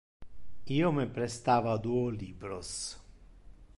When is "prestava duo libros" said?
1.17-2.73